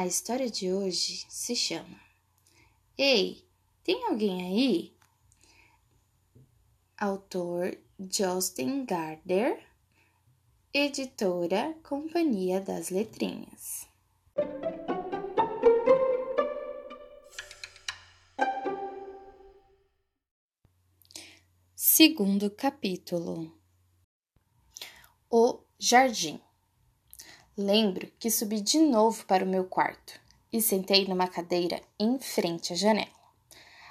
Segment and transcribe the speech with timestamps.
[0.00, 2.00] A história de hoje se chama
[2.96, 3.46] Ei,
[3.84, 4.96] tem alguém aí?
[6.96, 7.76] Autor
[8.10, 9.62] Justin Gardner,
[10.72, 13.86] editora Companhia das Letrinhas.
[21.76, 23.54] Segundo capítulo
[25.28, 26.40] O Jardim
[27.62, 30.18] Lembro que subi de novo para o meu quarto
[30.50, 33.10] e sentei numa cadeira em frente à janela.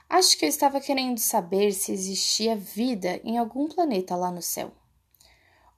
[0.10, 4.72] Acho que eu estava querendo saber se existia vida em algum planeta lá no céu.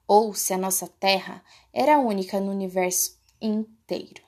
[0.08, 4.22] Ou se a nossa Terra era única no universo inteiro.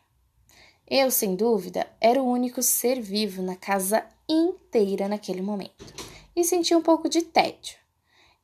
[0.86, 5.94] Eu, sem dúvida, era o único ser vivo na casa inteira naquele momento
[6.36, 7.78] e senti um pouco de tédio.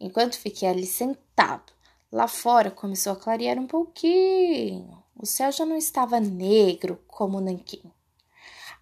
[0.00, 1.74] Enquanto fiquei ali sentado,
[2.10, 5.00] lá fora começou a clarear um pouquinho.
[5.22, 7.82] O céu já não estava negro como nanquim.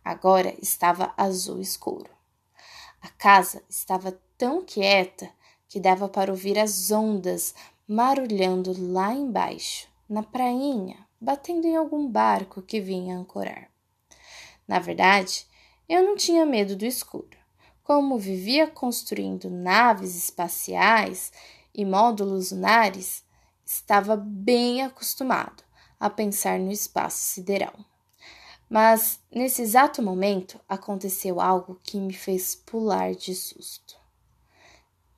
[0.05, 2.09] Agora estava azul escuro.
[3.03, 5.29] A casa estava tão quieta
[5.69, 7.57] que dava para ouvir as ondas
[7.89, 13.69] marulhando lá embaixo, na prainha, batendo em algum barco que vinha ancorar.
[14.67, 15.45] Na verdade,
[15.89, 17.37] eu não tinha medo do escuro.
[17.83, 21.33] Como vivia construindo naves espaciais
[21.75, 23.25] e módulos lunares,
[23.67, 25.67] estava bem acostumado
[25.99, 27.75] a pensar no espaço sideral.
[28.69, 33.97] Mas nesse exato momento aconteceu algo que me fez pular de susto.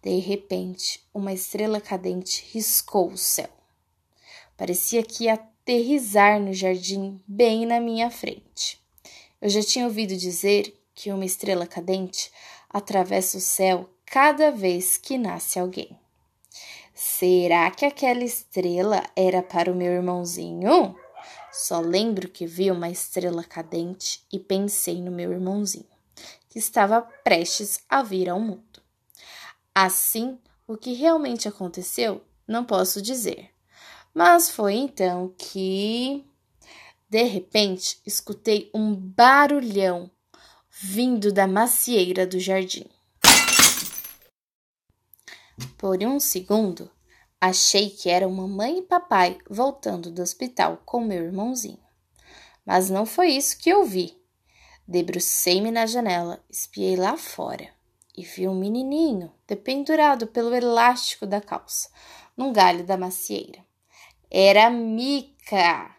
[0.03, 3.51] De repente, uma estrela cadente riscou o céu.
[4.57, 8.81] Parecia que ia aterrizar no jardim bem na minha frente.
[9.41, 12.31] Eu já tinha ouvido dizer que uma estrela cadente
[12.69, 16.00] atravessa o céu cada vez que nasce alguém.
[17.03, 20.95] Será que aquela estrela era para o meu irmãozinho?
[21.51, 25.89] Só lembro que vi uma estrela cadente e pensei no meu irmãozinho,
[26.51, 28.83] que estava prestes a vir ao mundo.
[29.75, 33.49] Assim, o que realmente aconteceu, não posso dizer.
[34.13, 36.23] Mas foi então que,
[37.09, 40.11] de repente, escutei um barulhão
[40.69, 42.85] vindo da macieira do jardim.
[45.77, 46.91] Por um segundo,
[47.41, 51.81] achei que eram mamãe e papai voltando do hospital com meu irmãozinho.
[52.67, 54.17] Mas não foi isso que eu vi.
[54.87, 57.69] Debrucei-me na janela, espiei lá fora
[58.17, 61.89] e vi um menininho dependurado pelo elástico da calça,
[62.37, 63.65] num galho da macieira.
[64.31, 65.97] Era Mica!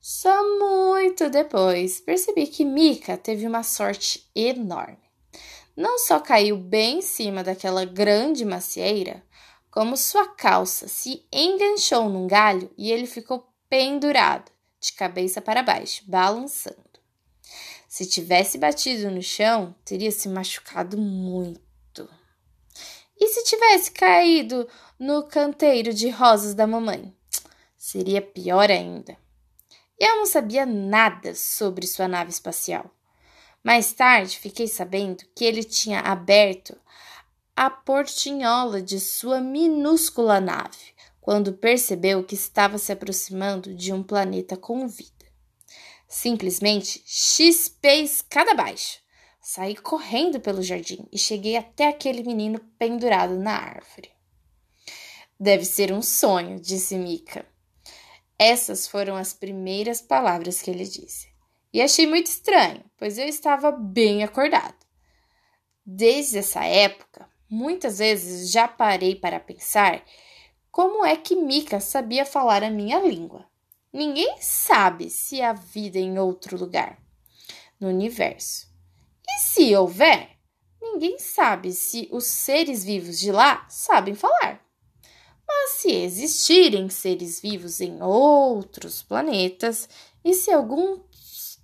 [0.00, 5.03] Só muito depois percebi que Mica teve uma sorte enorme
[5.76, 9.22] não só caiu bem em cima daquela grande macieira,
[9.70, 16.02] como sua calça se enganchou num galho e ele ficou pendurado, de cabeça para baixo,
[16.06, 16.78] balançando.
[17.88, 22.08] Se tivesse batido no chão, teria se machucado muito.
[23.18, 24.68] E se tivesse caído
[24.98, 27.14] no canteiro de rosas da mamãe?
[27.76, 29.16] Seria pior ainda.
[29.98, 32.90] Eu não sabia nada sobre sua nave espacial.
[33.64, 36.76] Mais tarde, fiquei sabendo que ele tinha aberto
[37.56, 44.54] a portinhola de sua minúscula nave quando percebeu que estava se aproximando de um planeta
[44.54, 45.24] com vida.
[46.06, 48.98] Simplesmente chispei escada abaixo.
[49.40, 54.10] Saí correndo pelo jardim e cheguei até aquele menino pendurado na árvore.
[55.40, 57.46] Deve ser um sonho, disse Mica.
[58.38, 61.33] Essas foram as primeiras palavras que ele disse
[61.74, 64.76] e achei muito estranho, pois eu estava bem acordado.
[65.84, 70.04] Desde essa época, muitas vezes já parei para pensar
[70.70, 73.44] como é que Mika sabia falar a minha língua.
[73.92, 76.96] Ninguém sabe se há vida em outro lugar
[77.80, 78.68] no universo.
[79.28, 80.30] E se houver,
[80.80, 84.64] ninguém sabe se os seres vivos de lá sabem falar.
[85.44, 89.88] Mas se existirem seres vivos em outros planetas
[90.24, 91.00] e se algum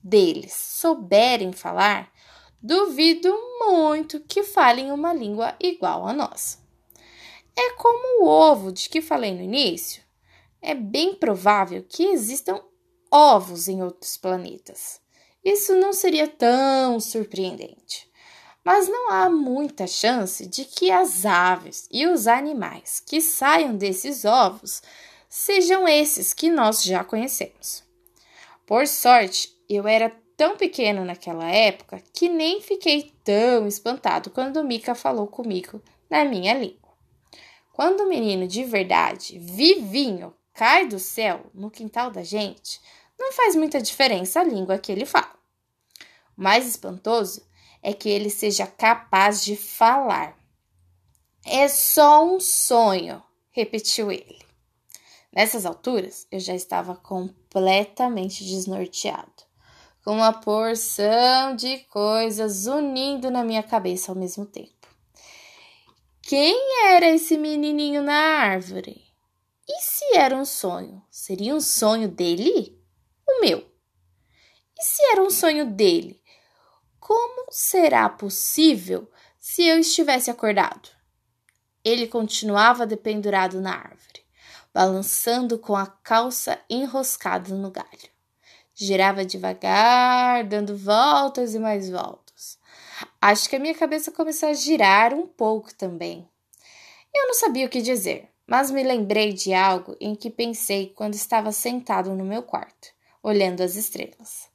[0.02, 2.10] deles souberem falar,
[2.62, 6.58] duvido muito que falem uma língua igual à nossa.
[7.56, 10.02] É como o ovo de que falei no início.
[10.62, 12.62] É bem provável que existam
[13.10, 15.00] ovos em outros planetas.
[15.44, 18.10] Isso não seria tão surpreendente.
[18.62, 24.24] Mas não há muita chance de que as aves e os animais que saiam desses
[24.24, 24.82] ovos
[25.28, 27.82] sejam esses que nós já conhecemos.
[28.66, 34.94] Por sorte, eu era tão pequeno naquela época que nem fiquei tão espantado quando Mika
[34.94, 36.90] falou comigo na minha língua.
[37.72, 42.80] Quando o menino de verdade, vivinho, cai do céu no quintal da gente,
[43.18, 45.34] não faz muita diferença a língua que ele fala.
[46.36, 47.46] O mais espantoso
[47.82, 50.36] é que ele seja capaz de falar.
[51.44, 54.38] É só um sonho, repetiu ele.
[55.32, 59.44] Nessas alturas, eu já estava completamente desnorteado,
[60.04, 64.88] com uma porção de coisas unindo na minha cabeça ao mesmo tempo.
[66.22, 66.56] Quem
[66.86, 69.02] era esse menininho na árvore?
[69.68, 71.02] E se era um sonho?
[71.10, 72.80] Seria um sonho dele?
[73.28, 73.58] O meu.
[74.78, 76.22] E se era um sonho dele?
[76.98, 80.88] Como será possível se eu estivesse acordado?
[81.84, 84.24] Ele continuava dependurado na árvore,
[84.72, 88.19] balançando com a calça enroscada no galho.
[88.80, 92.58] Girava devagar, dando voltas e mais voltas.
[93.20, 96.26] Acho que a minha cabeça começou a girar um pouco também.
[97.14, 101.14] Eu não sabia o que dizer mas me lembrei de algo em que pensei quando
[101.14, 102.88] estava sentado no meu quarto,
[103.22, 104.48] olhando as estrelas.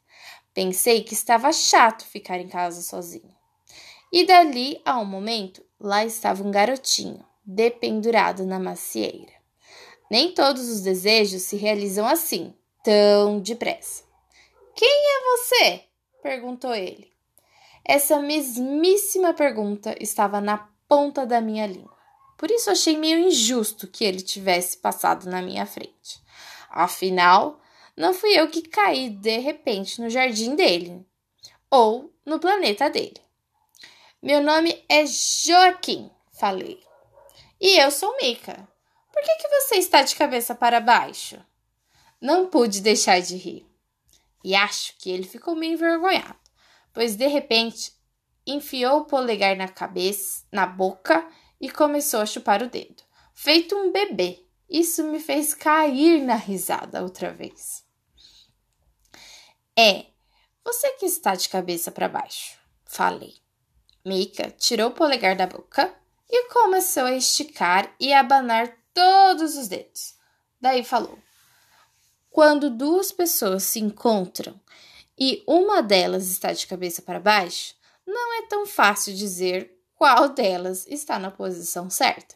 [0.53, 3.33] Pensei que estava chato ficar em casa sozinho.
[4.11, 9.31] E dali a um momento, lá estava um garotinho, dependurado na macieira.
[10.11, 14.03] Nem todos os desejos se realizam assim, tão depressa.
[14.75, 15.83] Quem é você?
[16.21, 17.13] perguntou ele.
[17.83, 21.95] Essa mesmíssima pergunta estava na ponta da minha língua.
[22.37, 26.21] Por isso achei meio injusto que ele tivesse passado na minha frente.
[26.69, 27.61] Afinal,
[27.95, 31.05] não fui eu que caí de repente no jardim dele
[31.69, 33.21] ou no planeta dele.
[34.21, 36.83] Meu nome é Joaquim, falei.
[37.61, 38.67] E eu sou Mica.
[39.13, 41.39] Por que, que você está de cabeça para baixo?
[42.19, 43.74] Não pude deixar de rir.
[44.45, 46.37] E acho que ele ficou meio envergonhado,
[46.93, 47.91] pois de repente
[48.45, 51.27] enfiou o polegar na cabeça, na boca
[51.59, 53.01] e começou a chupar o dedo,
[53.33, 54.45] feito um bebê.
[54.69, 57.83] Isso me fez cair na risada outra vez.
[59.75, 60.05] É,
[60.63, 63.33] você que está de cabeça para baixo, falei.
[64.05, 65.91] Mika tirou o polegar da boca
[66.29, 70.13] e começou a esticar e abanar todos os dedos.
[70.61, 71.17] Daí falou:
[72.35, 74.59] Quando duas pessoas se encontram
[75.17, 77.73] e uma delas está de cabeça para baixo,
[78.05, 82.35] não é tão fácil dizer qual delas está na posição certa?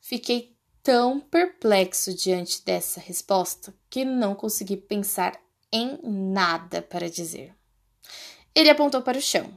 [0.00, 5.40] Fiquei tão perplexo diante dessa resposta que não consegui pensar
[5.72, 7.54] em nada para dizer.
[8.52, 9.48] Ele apontou para o chão.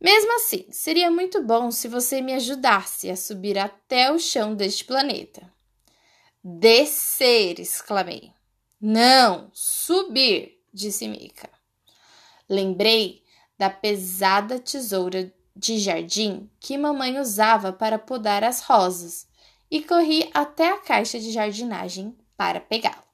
[0.00, 4.84] Mesmo assim, seria muito bom se você me ajudasse a subir até o chão deste
[4.84, 5.48] planeta.
[6.44, 8.32] Descer, exclamei.
[8.80, 11.48] Não, subir, disse Mika.
[12.48, 13.22] Lembrei
[13.56, 19.28] da pesada tesoura de jardim que mamãe usava para podar as rosas
[19.70, 23.04] e corri até a caixa de jardinagem para pegá-lo.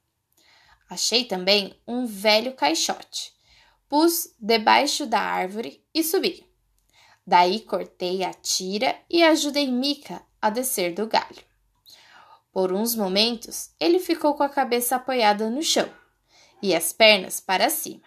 [0.88, 3.34] Achei também um velho caixote.
[3.90, 6.46] Pus debaixo da árvore e subi.
[7.26, 11.47] Daí cortei a tira e ajudei Mica a descer do galho.
[12.52, 15.88] Por uns momentos, ele ficou com a cabeça apoiada no chão
[16.62, 18.02] e as pernas para cima.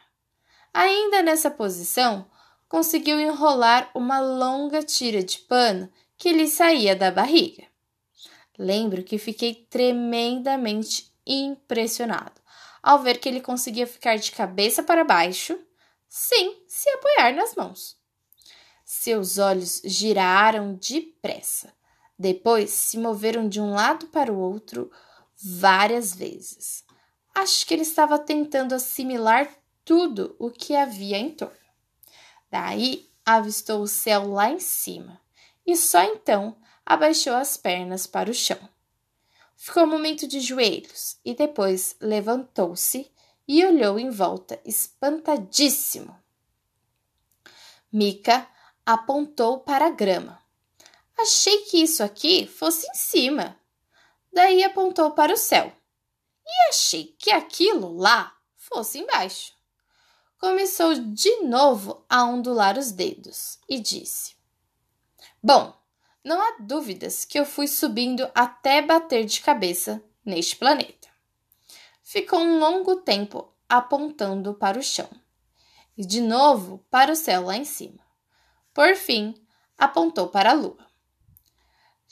[0.73, 2.25] Ainda nessa posição,
[2.67, 7.65] conseguiu enrolar uma longa tira de pano que lhe saía da barriga.
[8.57, 12.41] Lembro que fiquei tremendamente impressionado
[12.81, 15.60] ao ver que ele conseguia ficar de cabeça para baixo
[16.07, 17.98] sem se apoiar nas mãos.
[18.83, 21.74] Seus olhos giraram depressa,
[22.21, 24.91] depois se moveram de um lado para o outro
[25.35, 26.85] várias vezes.
[27.33, 29.49] Acho que ele estava tentando assimilar
[29.83, 31.55] tudo o que havia em torno.
[32.49, 35.19] Daí avistou o céu lá em cima
[35.65, 38.59] e só então abaixou as pernas para o chão.
[39.55, 43.11] Ficou um momento de joelhos e depois levantou-se
[43.47, 46.15] e olhou em volta, espantadíssimo.
[47.91, 48.47] Mica
[48.85, 50.40] apontou para a grama.
[51.21, 53.59] Achei que isso aqui fosse em cima.
[54.33, 55.71] Daí apontou para o céu.
[56.45, 59.53] E achei que aquilo lá fosse embaixo
[60.41, 64.35] começou de novo a ondular os dedos e disse:
[65.41, 65.71] Bom,
[66.23, 71.07] não há dúvidas que eu fui subindo até bater de cabeça neste planeta.
[72.01, 75.09] Ficou um longo tempo apontando para o chão
[75.95, 78.03] e de novo para o céu lá em cima.
[78.73, 79.35] Por fim,
[79.77, 80.90] apontou para a lua.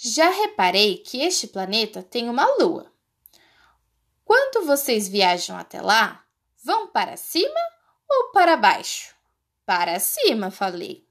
[0.01, 2.89] Já reparei que este planeta tem uma lua.
[4.24, 6.24] Quando vocês viajam até lá,
[6.63, 7.60] vão para cima
[8.10, 9.13] ou para baixo?
[9.65, 11.06] Para cima, falei.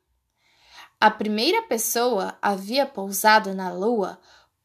[0.99, 4.18] A primeira pessoa havia pousado na lua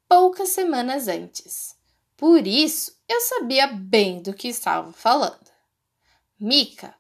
[0.08, 1.76] poucas semanas antes.
[2.16, 5.52] Por isso, eu sabia bem do que estava falando.
[6.40, 6.96] Mica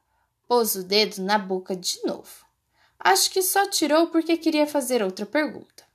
[0.46, 2.46] pôs o dedo na boca de novo.
[3.00, 5.92] Acho que só tirou porque queria fazer outra pergunta.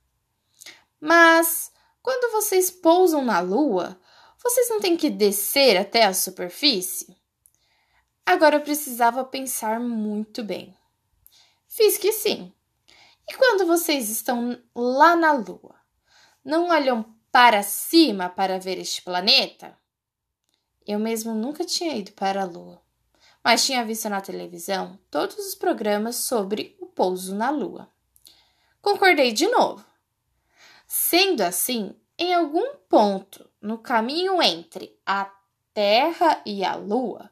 [0.99, 3.99] Mas quando vocês pousam na lua,
[4.41, 7.17] vocês não têm que descer até a superfície?
[8.25, 10.77] Agora eu precisava pensar muito bem.
[11.67, 12.53] Fiz que sim.
[13.27, 15.75] E quando vocês estão lá na lua,
[16.43, 19.77] não olham para cima para ver este planeta?
[20.85, 22.81] Eu mesmo nunca tinha ido para a lua,
[23.43, 27.87] mas tinha visto na televisão todos os programas sobre o pouso na lua.
[28.81, 29.88] Concordei de novo.
[30.91, 35.31] Sendo assim, em algum ponto no caminho entre a
[35.71, 37.29] Terra e a Lua,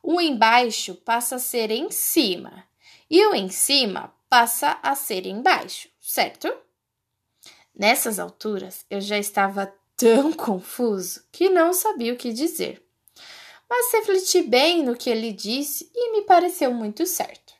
[0.00, 2.64] o embaixo passa a ser em cima
[3.10, 6.56] e o em cima passa a ser embaixo, certo?
[7.74, 12.86] Nessas alturas eu já estava tão confuso que não sabia o que dizer.
[13.68, 17.52] Mas refleti bem no que ele disse e me pareceu muito certo.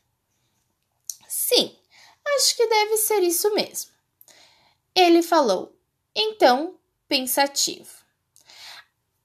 [1.27, 1.77] Sim,
[2.37, 3.92] acho que deve ser isso mesmo.
[4.95, 5.75] Ele falou,
[6.15, 6.75] então,
[7.09, 7.89] pensativo.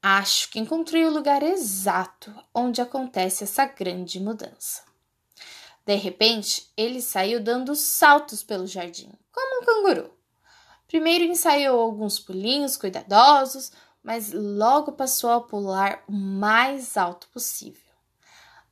[0.02, 4.84] Acho que encontrei o lugar exato onde acontece essa grande mudança.
[5.86, 10.14] De repente, ele saiu dando saltos pelo jardim, como um canguru.
[10.88, 13.72] Primeiro ensaiou alguns pulinhos cuidadosos,
[14.02, 17.92] mas logo passou a pular o mais alto possível.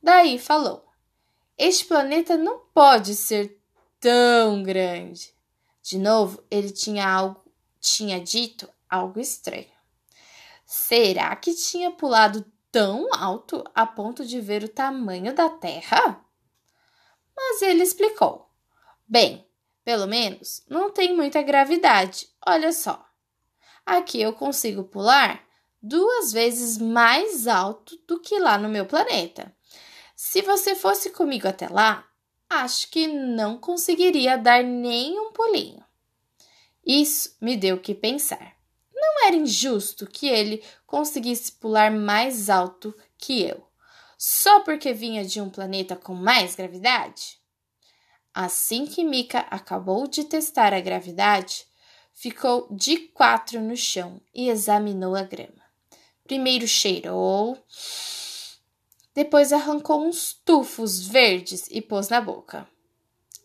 [0.02, 0.86] Daí falou:
[1.58, 3.60] Este planeta não pode ser
[4.00, 5.35] tão grande.
[5.86, 7.40] De novo, ele tinha algo,
[7.80, 9.70] tinha dito algo estranho.
[10.64, 16.20] Será que tinha pulado tão alto a ponto de ver o tamanho da Terra?
[17.36, 18.50] Mas ele explicou:
[19.06, 19.48] Bem,
[19.84, 22.30] pelo menos não tem muita gravidade.
[22.44, 23.06] Olha só.
[23.86, 25.40] Aqui eu consigo pular
[25.80, 29.54] duas vezes mais alto do que lá no meu planeta.
[30.16, 32.04] Se você fosse comigo até lá,
[32.48, 35.84] acho que não conseguiria dar nem um pulinho.
[36.84, 38.54] Isso me deu que pensar.
[38.94, 43.66] Não era injusto que ele conseguisse pular mais alto que eu,
[44.16, 47.38] só porque vinha de um planeta com mais gravidade?
[48.32, 51.66] Assim que Mika acabou de testar a gravidade,
[52.12, 55.62] ficou de quatro no chão e examinou a grama.
[56.24, 57.56] Primeiro cheirou,
[59.16, 62.68] depois arrancou uns tufos verdes e pôs na boca.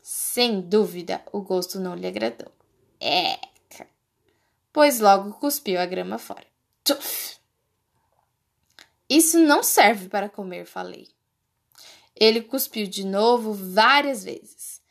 [0.04, 2.52] Sem dúvida, o gosto não lhe agradou.
[3.00, 3.88] Eca!
[4.74, 6.46] Pois logo cuspiu a grama fora.
[6.84, 7.38] Tuf!
[9.10, 11.08] Isso não serve para comer, falei.
[12.14, 14.82] Ele cuspiu de novo várias vezes.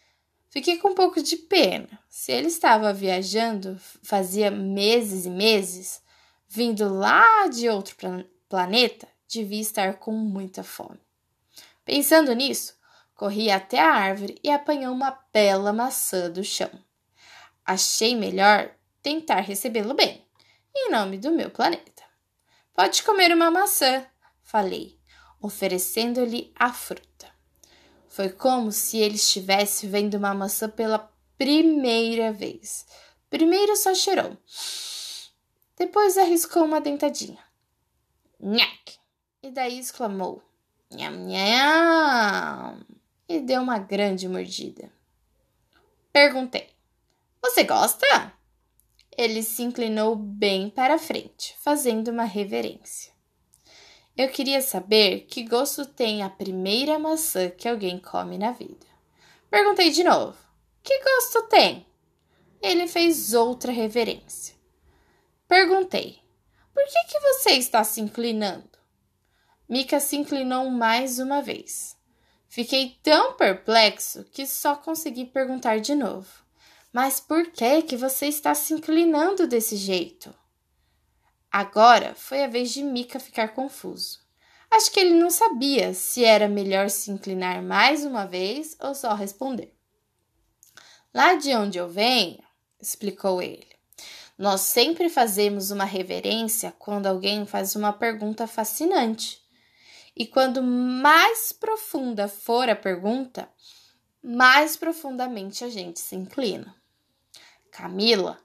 [0.48, 1.90] Fiquei com um pouco de pena.
[2.08, 6.02] Se ele estava viajando fazia meses e meses,
[6.48, 7.94] vindo lá de outro
[8.48, 11.00] planeta, devia estar com muita fome.
[11.84, 12.76] Pensando nisso,
[13.14, 16.70] corri até a árvore e apanhei uma bela maçã do chão.
[17.64, 20.26] Achei melhor tentar recebê-lo bem,
[20.74, 22.02] em nome do meu planeta.
[22.74, 24.06] Pode comer uma maçã,
[24.42, 24.98] falei,
[25.40, 27.28] oferecendo-lhe a fruta.
[28.08, 32.86] Foi como se ele estivesse vendo uma maçã pela primeira vez.
[33.28, 34.36] Primeiro só cheirou,
[35.76, 37.42] depois arriscou uma dentadinha.
[38.38, 38.99] Nhaque!
[39.42, 40.42] E daí exclamou:
[40.90, 42.84] Nham, nham!
[43.28, 44.92] E deu uma grande mordida.
[46.12, 46.68] Perguntei:
[47.42, 48.34] Você gosta?
[49.16, 53.12] Ele se inclinou bem para frente, fazendo uma reverência.
[54.16, 58.86] Eu queria saber que gosto tem a primeira maçã que alguém come na vida.
[59.48, 60.36] Perguntei de novo:
[60.82, 61.86] Que gosto tem?
[62.60, 64.54] Ele fez outra reverência.
[65.48, 66.20] Perguntei:
[66.74, 68.69] Por que, que você está se inclinando?
[69.70, 71.96] Mika se inclinou mais uma vez.
[72.48, 76.26] Fiquei tão perplexo que só consegui perguntar de novo.
[76.92, 80.34] Mas por que que você está se inclinando desse jeito?
[81.52, 84.18] Agora foi a vez de Mika ficar confuso.
[84.68, 89.14] Acho que ele não sabia se era melhor se inclinar mais uma vez ou só
[89.14, 89.72] responder.
[91.14, 92.42] Lá de onde eu venho,
[92.80, 93.68] explicou ele,
[94.36, 99.39] nós sempre fazemos uma reverência quando alguém faz uma pergunta fascinante.
[100.16, 103.48] E quando mais profunda for a pergunta,
[104.22, 106.74] mais profundamente a gente se inclina.
[107.70, 108.38] Camila,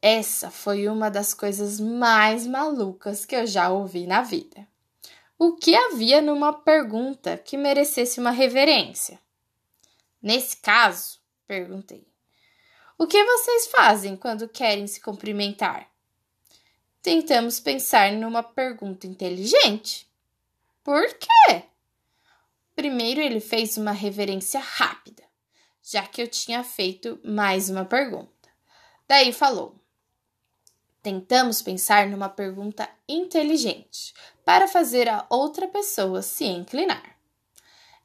[0.00, 4.66] essa foi uma das coisas mais malucas que eu já ouvi na vida.
[5.38, 9.18] O que havia numa pergunta que merecesse uma reverência?
[10.22, 12.06] Nesse caso, perguntei,
[12.98, 15.90] o que vocês fazem quando querem se cumprimentar?
[17.00, 20.09] Tentamos pensar numa pergunta inteligente.
[20.82, 21.64] Por quê?
[22.74, 25.22] Primeiro ele fez uma reverência rápida,
[25.82, 28.48] já que eu tinha feito mais uma pergunta.
[29.06, 29.74] Daí falou:
[31.02, 37.16] Tentamos pensar numa pergunta inteligente para fazer a outra pessoa se inclinar.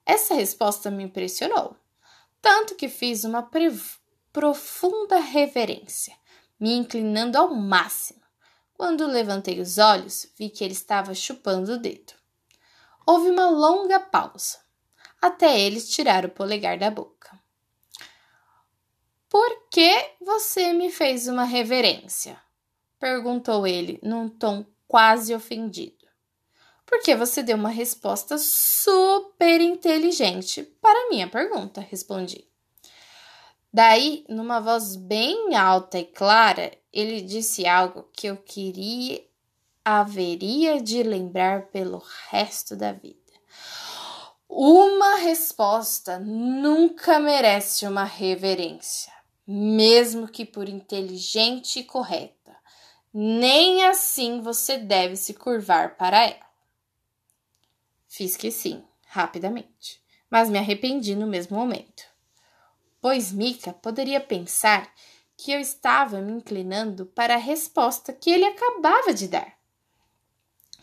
[0.06, 1.78] Essa resposta me impressionou,
[2.42, 3.50] tanto que fiz uma
[4.34, 6.14] profunda reverência,
[6.60, 8.22] me inclinando ao máximo.
[8.74, 12.25] Quando levantei os olhos, vi que ele estava chupando o dedo.
[13.06, 14.58] Houve uma longa pausa,
[15.22, 17.40] até eles tirar o polegar da boca.
[19.30, 22.40] Por que você me fez uma reverência?
[23.00, 26.06] perguntou ele num tom quase ofendido.
[26.86, 32.48] Porque você deu uma resposta super inteligente para minha pergunta, respondi.
[33.74, 39.22] Daí, numa voz bem alta e clara, ele disse algo que eu queria
[39.86, 43.16] haveria de lembrar pelo resto da vida.
[44.50, 49.14] Uma resposta nunca merece uma reverência,
[49.46, 52.36] mesmo que por inteligente e correta
[53.18, 56.46] nem assim você deve se curvar para ela.
[58.10, 62.04] Fiz que sim, rapidamente, mas me arrependi no mesmo momento,
[63.00, 64.94] pois Mika poderia pensar
[65.38, 69.56] que eu estava me inclinando para a resposta que ele acabava de dar.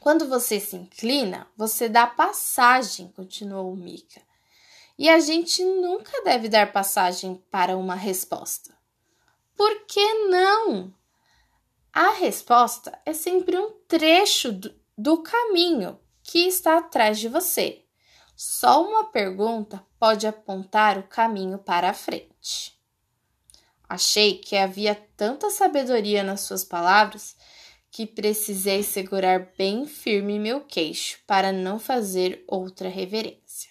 [0.03, 4.21] Quando você se inclina, você dá passagem, continuou Mika.
[4.99, 8.77] E a gente nunca deve dar passagem para uma resposta.
[9.57, 10.93] Por que não?
[11.93, 17.85] A resposta é sempre um trecho do, do caminho que está atrás de você.
[18.35, 22.77] Só uma pergunta pode apontar o caminho para a frente.
[23.89, 27.37] Achei que havia tanta sabedoria nas suas palavras
[27.93, 33.71] que precisei segurar bem firme meu queixo para não fazer outra reverência.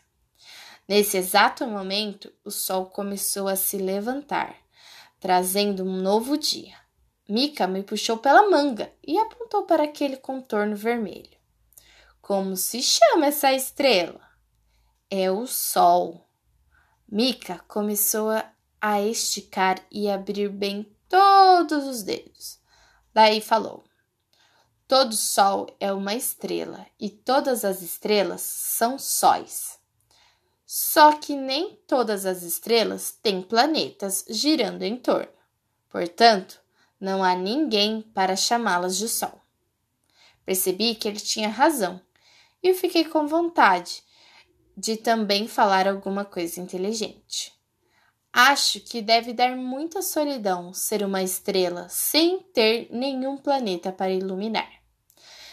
[0.88, 4.56] Nesse exato momento, o sol começou a se levantar,
[5.20, 6.76] trazendo um novo dia.
[7.28, 11.36] Mika me puxou pela manga e apontou para aquele contorno vermelho.
[12.22, 14.22] Como se chama essa estrela?
[15.10, 16.30] É o Sol.
[17.10, 18.30] Mika começou
[18.80, 22.60] a esticar e abrir bem todos os dedos.
[23.14, 23.84] Daí falou:
[24.92, 29.80] Todo sol é uma estrela e todas as estrelas são sóis.
[30.66, 35.32] Só que nem todas as estrelas têm planetas girando em torno.
[35.90, 36.60] Portanto,
[37.00, 39.40] não há ninguém para chamá-las de sol.
[40.46, 42.02] Percebi que ele tinha razão
[42.62, 44.04] e fiquei com vontade
[44.76, 47.54] de também falar alguma coisa inteligente.
[48.34, 54.81] Acho que deve dar muita solidão ser uma estrela sem ter nenhum planeta para iluminar.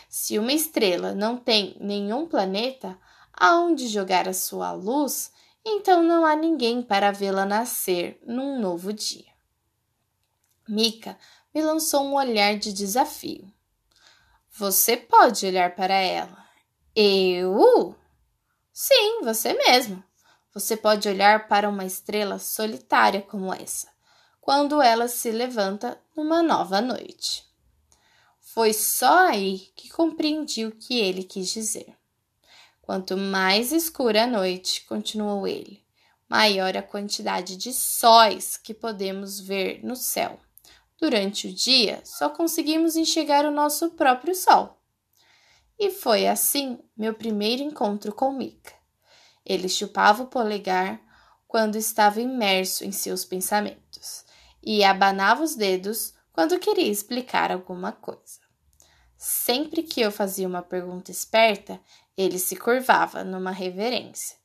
[0.08, 2.98] Se uma estrela não tem nenhum planeta
[3.32, 5.30] aonde jogar a sua luz,
[5.64, 9.30] então não há ninguém para vê-la nascer num novo dia.
[10.66, 11.18] Mica
[11.54, 13.52] me lançou um olhar de desafio.
[14.50, 16.44] Você pode olhar para ela.
[16.94, 17.94] Eu?
[18.72, 20.02] Sim, você mesmo.
[20.52, 23.88] Você pode olhar para uma estrela solitária como essa,
[24.40, 27.47] quando ela se levanta numa nova noite.
[28.58, 31.96] Foi só aí que compreendi o que ele quis dizer.
[32.82, 35.80] Quanto mais escura a noite, continuou ele,
[36.28, 40.40] maior a quantidade de sóis que podemos ver no céu.
[41.00, 44.82] Durante o dia, só conseguimos enxergar o nosso próprio sol.
[45.78, 48.74] E foi assim meu primeiro encontro com Mika.
[49.46, 51.00] Ele chupava o polegar
[51.46, 54.24] quando estava imerso em seus pensamentos
[54.60, 58.47] e abanava os dedos quando queria explicar alguma coisa.
[59.18, 61.80] Sempre que eu fazia uma pergunta esperta,
[62.16, 64.36] ele se curvava numa reverência,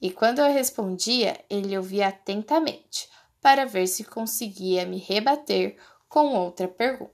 [0.00, 3.10] e quando eu respondia, ele ouvia atentamente
[3.42, 5.76] para ver se conseguia me rebater
[6.08, 7.12] com outra pergunta.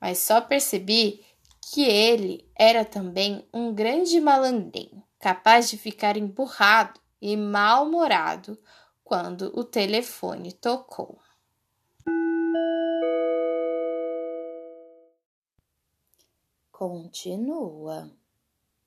[0.00, 1.22] Mas só percebi
[1.70, 8.58] que ele era também um grande malandrinho, capaz de ficar emburrado e mal-humorado
[9.04, 11.20] quando o telefone tocou.
[16.82, 18.10] Continua.